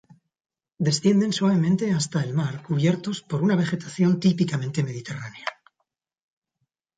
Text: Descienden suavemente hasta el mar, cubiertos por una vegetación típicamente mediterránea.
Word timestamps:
Descienden 0.79 1.31
suavemente 1.31 1.93
hasta 1.93 2.23
el 2.23 2.33
mar, 2.33 2.63
cubiertos 2.63 3.21
por 3.21 3.43
una 3.43 3.55
vegetación 3.55 4.19
típicamente 4.19 4.81
mediterránea. 4.81 5.45